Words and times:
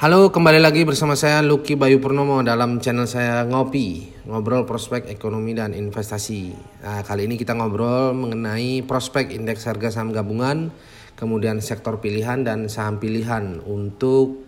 Halo, 0.00 0.32
kembali 0.32 0.64
lagi 0.64 0.88
bersama 0.88 1.12
saya 1.12 1.44
Lucky 1.44 1.76
Bayu 1.76 2.00
Purnomo 2.00 2.40
dalam 2.40 2.80
channel 2.80 3.04
saya 3.04 3.44
Ngopi, 3.44 4.08
ngobrol 4.24 4.64
prospek 4.64 5.04
ekonomi 5.12 5.52
dan 5.52 5.76
investasi. 5.76 6.56
Nah, 6.80 7.04
kali 7.04 7.28
ini 7.28 7.36
kita 7.36 7.52
ngobrol 7.52 8.16
mengenai 8.16 8.80
prospek 8.88 9.28
indeks 9.28 9.68
harga 9.68 9.92
saham 9.92 10.16
gabungan, 10.16 10.72
kemudian 11.20 11.60
sektor 11.60 12.00
pilihan 12.00 12.40
dan 12.40 12.72
saham 12.72 12.96
pilihan 12.96 13.60
untuk 13.68 14.40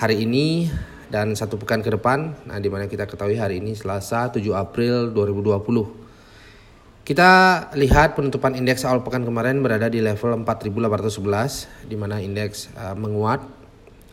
hari 0.00 0.24
ini 0.24 0.72
dan 1.12 1.36
satu 1.36 1.60
pekan 1.60 1.84
ke 1.84 1.92
depan. 1.92 2.40
Nah, 2.48 2.56
di 2.56 2.72
mana 2.72 2.88
kita 2.88 3.04
ketahui 3.04 3.36
hari 3.36 3.60
ini 3.60 3.76
Selasa 3.76 4.32
7 4.32 4.40
April 4.56 5.12
2020. 5.12 7.04
Kita 7.04 7.30
lihat 7.76 8.16
penutupan 8.16 8.56
indeks 8.56 8.88
awal 8.88 9.04
pekan 9.04 9.28
kemarin 9.28 9.60
berada 9.60 9.92
di 9.92 10.00
level 10.00 10.40
4811 10.48 11.84
di 11.84 12.00
mana 12.00 12.16
indeks 12.24 12.72
uh, 12.80 12.96
menguat 12.96 13.59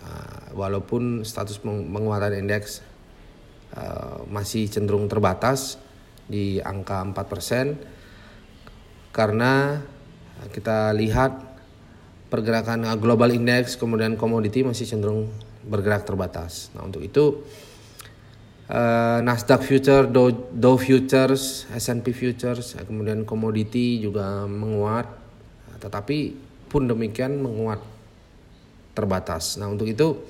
Uh, 0.00 0.56
walaupun 0.56 1.28
status 1.28 1.60
penguatan 1.60 2.32
indeks 2.32 2.80
uh, 3.76 4.24
masih 4.32 4.64
cenderung 4.64 5.12
terbatas 5.12 5.76
di 6.24 6.56
angka 6.56 7.04
4% 7.04 9.12
karena 9.12 9.84
kita 10.56 10.96
lihat 10.96 11.36
pergerakan 12.32 12.88
global 12.96 13.28
index 13.28 13.76
kemudian 13.76 14.16
komoditi 14.16 14.64
masih 14.64 14.88
cenderung 14.88 15.28
bergerak 15.68 16.08
terbatas. 16.08 16.72
Nah, 16.72 16.88
untuk 16.88 17.04
itu 17.04 17.44
uh, 18.72 19.20
Nasdaq 19.20 19.60
future, 19.60 20.08
Dow, 20.08 20.32
Dow 20.32 20.80
futures, 20.80 21.68
S&P 21.76 22.16
futures, 22.16 22.72
kemudian 22.88 23.28
komoditi 23.28 24.00
juga 24.00 24.48
menguat 24.48 25.20
tetapi 25.80 26.36
pun 26.68 26.86
demikian 26.86 27.40
menguat 27.40 27.80
terbatas. 29.00 29.56
Nah 29.56 29.72
untuk 29.72 29.88
itu 29.88 30.20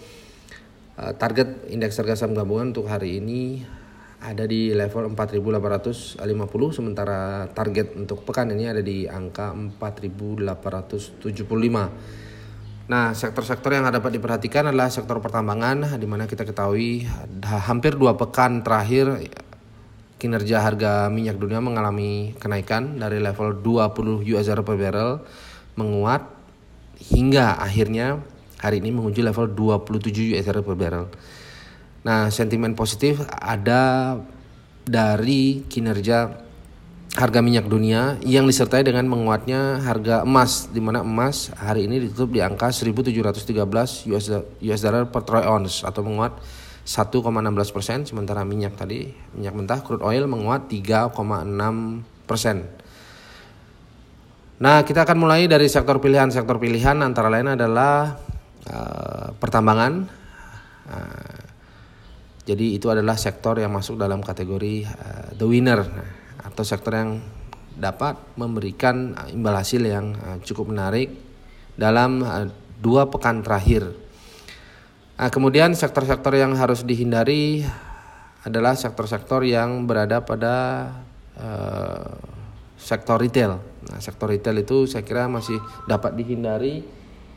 eh, 0.94 1.12
target 1.18 1.66
indeks 1.74 1.98
harga 1.98 2.24
saham 2.24 2.38
gabungan 2.38 2.70
untuk 2.70 2.86
hari 2.86 3.18
ini 3.18 3.66
ada 4.20 4.44
di 4.44 4.76
level 4.76 5.16
4850 5.16 6.20
sementara 6.76 7.48
target 7.56 7.96
untuk 7.96 8.20
pekan 8.28 8.52
ini 8.52 8.68
ada 8.68 8.84
di 8.84 9.08
angka 9.08 9.56
4875. 9.80 11.24
Nah, 12.90 13.14
sektor-sektor 13.14 13.70
yang 13.70 13.86
dapat 13.86 14.18
diperhatikan 14.18 14.66
adalah 14.66 14.90
sektor 14.90 15.22
pertambangan 15.22 15.94
di 15.94 16.10
mana 16.10 16.26
kita 16.26 16.42
ketahui 16.42 17.06
hampir 17.46 17.94
dua 17.94 18.18
pekan 18.18 18.66
terakhir 18.66 19.30
kinerja 20.20 20.60
harga 20.60 21.08
minyak 21.08 21.40
dunia 21.40 21.62
mengalami 21.64 22.36
kenaikan 22.36 23.00
dari 23.00 23.22
level 23.22 23.62
20 23.62 24.26
US 24.36 24.44
dollar 24.50 24.66
per 24.66 24.76
barrel 24.76 25.22
menguat 25.80 26.28
hingga 27.14 27.56
akhirnya 27.56 28.20
hari 28.60 28.84
ini 28.84 28.92
menguji 28.92 29.24
level 29.24 29.50
27 29.56 30.36
US 30.36 30.46
per 30.46 30.76
barrel. 30.76 31.08
Nah, 32.04 32.28
sentimen 32.32 32.76
positif 32.76 33.24
ada 33.28 34.16
dari 34.84 35.64
kinerja 35.68 36.48
harga 37.10 37.40
minyak 37.42 37.66
dunia 37.66 38.22
yang 38.22 38.46
disertai 38.46 38.86
dengan 38.86 39.02
menguatnya 39.10 39.82
harga 39.82 40.22
emas 40.22 40.70
di 40.70 40.78
mana 40.78 41.02
emas 41.02 41.50
hari 41.58 41.90
ini 41.90 42.06
ditutup 42.06 42.30
di 42.30 42.38
angka 42.38 42.70
1713 42.70 44.06
US, 44.14 44.24
US 44.62 44.80
dollar 44.80 45.10
per 45.10 45.26
troy 45.26 45.42
ounce 45.42 45.82
atau 45.82 46.06
menguat 46.06 46.38
1,16 46.86 47.74
persen 47.74 47.98
sementara 48.06 48.46
minyak 48.46 48.78
tadi 48.78 49.10
minyak 49.34 49.54
mentah 49.58 49.80
crude 49.82 50.06
oil 50.06 50.30
menguat 50.30 50.70
3,6 50.70 51.10
persen. 52.30 52.62
Nah 54.62 54.86
kita 54.86 55.02
akan 55.02 55.16
mulai 55.18 55.50
dari 55.50 55.66
sektor 55.66 55.98
pilihan 55.98 56.30
sektor 56.30 56.62
pilihan 56.62 56.94
antara 57.02 57.26
lain 57.26 57.58
adalah 57.58 58.22
Eh, 58.60 59.28
pertambangan. 59.40 60.04
Uh, 60.90 61.40
jadi 62.44 62.76
itu 62.76 62.92
adalah 62.92 63.16
sektor 63.16 63.56
yang 63.56 63.72
masuk 63.72 63.96
dalam 63.96 64.20
kategori 64.20 64.84
uh, 64.84 65.32
the 65.32 65.46
winner 65.48 65.80
atau 66.44 66.60
sektor 66.60 66.92
yang 66.92 67.24
dapat 67.72 68.20
memberikan 68.36 69.16
imbal 69.32 69.56
hasil 69.56 69.80
yang 69.80 70.12
uh, 70.12 70.36
cukup 70.44 70.76
menarik 70.76 71.08
dalam 71.72 72.20
uh, 72.20 72.52
dua 72.76 73.08
pekan 73.08 73.40
terakhir. 73.40 73.96
Nah, 75.16 75.32
kemudian 75.32 75.72
sektor-sektor 75.72 76.36
yang 76.36 76.52
harus 76.52 76.84
dihindari 76.84 77.64
adalah 78.44 78.76
sektor-sektor 78.76 79.40
yang 79.40 79.88
berada 79.88 80.20
pada 80.20 80.56
uh, 81.40 82.12
sektor 82.76 83.16
retail. 83.16 83.56
Nah, 83.88 83.98
sektor 84.04 84.28
retail 84.28 84.60
itu 84.60 84.84
saya 84.84 85.00
kira 85.00 85.32
masih 85.32 85.56
dapat 85.88 86.12
dihindari 86.12 86.84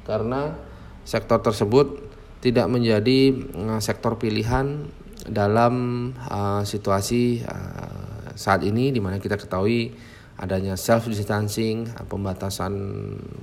karena 0.04 0.73
sektor 1.04 1.40
tersebut 1.44 2.12
tidak 2.44 2.68
menjadi 2.68 3.32
uh, 3.56 3.80
sektor 3.80 4.20
pilihan 4.20 4.88
dalam 5.24 6.12
uh, 6.28 6.68
situasi 6.68 7.40
uh, 7.48 8.36
saat 8.36 8.68
ini 8.68 8.92
di 8.92 9.00
mana 9.00 9.24
kita 9.24 9.40
ketahui 9.40 9.96
adanya 10.36 10.76
self 10.76 11.08
distancing, 11.08 11.88
uh, 11.88 12.04
pembatasan 12.04 12.74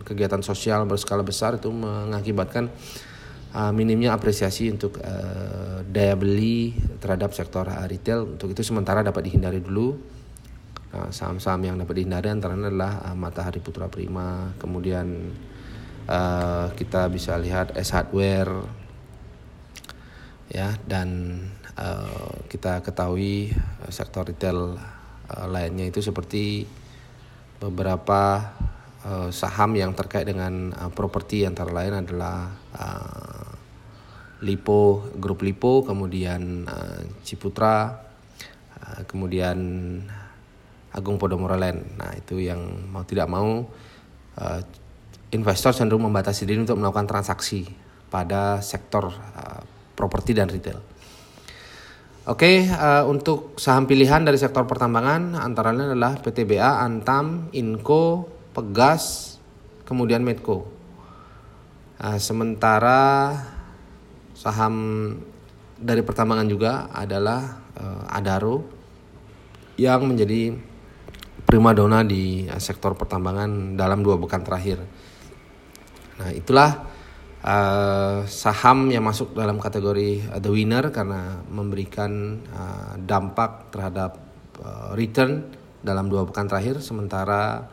kegiatan 0.05 0.45
sosial 0.45 0.85
berskala 0.85 1.25
besar 1.25 1.57
itu 1.57 1.73
mengakibatkan 1.73 2.69
uh, 3.57 3.73
minimnya 3.73 4.13
apresiasi 4.13 4.69
untuk 4.69 5.01
uh, 5.01 5.81
daya 5.89 6.13
beli 6.21 6.77
terhadap 7.01 7.33
sektor 7.33 7.65
uh, 7.65 7.89
retail. 7.89 8.37
Untuk 8.37 8.53
itu 8.53 8.61
sementara 8.61 9.01
dapat 9.01 9.25
dihindari 9.25 9.65
dulu. 9.65 10.21
saham-saham 10.91 11.63
yang 11.71 11.79
dapat 11.79 12.03
dihindari 12.03 12.35
antara 12.35 12.59
adalah 12.59 13.07
uh, 13.07 13.15
Matahari 13.15 13.63
Putra 13.63 13.87
Prima, 13.87 14.51
kemudian 14.59 15.31
uh, 16.11 16.75
kita 16.75 17.07
bisa 17.07 17.39
lihat 17.39 17.79
S 17.79 17.95
hardware 17.95 18.67
ya 20.51 20.75
dan 20.83 21.39
uh, 21.79 22.35
kita 22.51 22.83
ketahui 22.83 23.55
uh, 23.55 23.91
sektor 23.95 24.27
retail 24.27 24.75
uh, 25.31 25.47
lainnya 25.47 25.87
itu 25.87 26.03
seperti 26.03 26.67
beberapa 27.63 28.51
uh, 29.07 29.31
saham 29.31 29.79
yang 29.79 29.95
terkait 29.95 30.27
dengan 30.27 30.75
uh, 30.75 30.91
properti 30.91 31.47
antara 31.47 31.71
lain 31.71 32.03
adalah 32.03 32.51
uh, 32.75 33.47
Lipo, 34.41 35.05
grup 35.21 35.45
Lipo, 35.45 35.85
kemudian 35.85 36.65
uh, 36.65 37.05
Ciputra, 37.21 37.93
uh, 38.81 39.05
kemudian 39.05 39.61
Agung 40.97 41.21
Podomoro 41.21 41.61
Land. 41.61 42.01
Nah, 42.01 42.17
itu 42.17 42.41
yang 42.41 42.89
mau 42.89 43.05
tidak 43.05 43.29
mau 43.29 43.69
uh, 44.41 44.61
investor 45.31 45.75
cenderung 45.75 46.07
membatasi 46.11 46.43
diri 46.47 46.63
untuk 46.63 46.79
melakukan 46.79 47.07
transaksi 47.07 47.67
pada 48.11 48.59
sektor 48.59 49.15
uh, 49.15 49.63
properti 49.95 50.35
dan 50.35 50.51
retail. 50.51 50.83
Oke, 52.29 52.47
okay, 52.47 52.57
uh, 52.69 53.09
untuk 53.09 53.57
saham 53.57 53.89
pilihan 53.89 54.23
dari 54.23 54.37
sektor 54.37 54.69
pertambangan 54.69 55.41
antara 55.41 55.73
lain 55.73 55.97
adalah 55.97 56.21
PTBA, 56.21 56.85
Antam, 56.85 57.49
Inco, 57.57 58.29
Pegas, 58.53 59.35
kemudian 59.89 60.21
Medco. 60.23 60.69
Uh, 61.97 62.19
sementara 62.21 63.35
saham 64.37 64.75
dari 65.81 66.05
pertambangan 66.05 66.47
juga 66.47 66.93
adalah 66.93 67.65
uh, 67.81 68.05
Adaro 68.13 68.63
yang 69.81 70.05
menjadi 70.05 70.55
primadona 71.49 72.05
di 72.05 72.47
sektor 72.61 72.93
pertambangan 72.95 73.81
dalam 73.81 74.05
dua 74.05 74.21
pekan 74.21 74.45
terakhir. 74.45 74.79
Nah, 76.21 76.31
itulah 76.37 76.71
uh, 77.41 78.21
saham 78.29 78.93
yang 78.93 79.01
masuk 79.01 79.33
dalam 79.33 79.57
kategori 79.57 80.37
uh, 80.37 80.41
the 80.41 80.53
winner 80.53 80.93
karena 80.93 81.41
memberikan 81.49 82.37
uh, 82.53 83.01
dampak 83.01 83.73
terhadap 83.73 84.21
uh, 84.61 84.93
return 84.93 85.49
dalam 85.81 86.13
dua 86.13 86.29
pekan 86.29 86.45
terakhir 86.45 86.85
sementara 86.85 87.65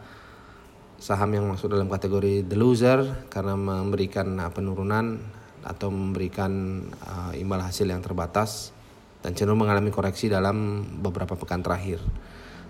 saham 0.95 1.29
yang 1.35 1.45
masuk 1.51 1.67
dalam 1.67 1.91
kategori 1.91 2.47
the 2.47 2.55
loser 2.55 3.27
karena 3.27 3.59
memberikan 3.59 4.39
uh, 4.39 4.47
penurunan 4.47 5.19
atau 5.67 5.91
memberikan 5.91 6.81
uh, 7.03 7.35
imbal 7.35 7.59
hasil 7.59 7.91
yang 7.91 8.00
terbatas 8.00 8.71
dan 9.19 9.35
cenderung 9.35 9.67
mengalami 9.67 9.91
koreksi 9.91 10.31
dalam 10.31 10.88
beberapa 11.03 11.35
pekan 11.35 11.59
terakhir 11.59 12.00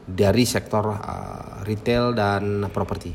dari 0.09 0.47
sektor 0.49 0.89
uh, 0.89 1.61
retail 1.67 2.17
dan 2.17 2.65
properti. 2.73 3.13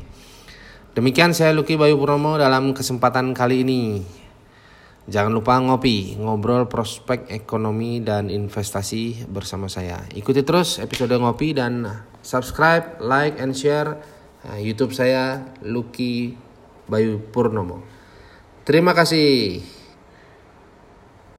Demikian 0.93 1.33
saya 1.33 1.57
Lucky 1.57 1.73
Bayu 1.73 1.97
Purnomo 1.97 2.37
dalam 2.37 2.77
kesempatan 2.77 3.33
kali 3.33 3.65
ini. 3.65 4.05
Jangan 5.09 5.33
lupa 5.33 5.57
ngopi, 5.57 6.13
ngobrol 6.21 6.69
prospek 6.69 7.33
ekonomi 7.33 7.97
dan 7.97 8.29
investasi 8.29 9.25
bersama 9.25 9.65
saya. 9.73 10.05
Ikuti 10.13 10.45
terus 10.45 10.77
episode 10.77 11.17
ngopi 11.17 11.57
dan 11.57 11.81
subscribe, 12.21 13.01
like, 13.01 13.41
and 13.41 13.57
share 13.57 14.05
uh, 14.45 14.61
YouTube 14.61 14.93
saya 14.93 15.41
Lucky 15.65 16.37
Bayu 16.85 17.25
Purnomo. 17.25 17.81
Terima 18.61 18.93
kasih. 18.93 19.65